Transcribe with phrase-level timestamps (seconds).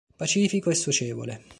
[0.21, 1.35] Pacifico e socievole.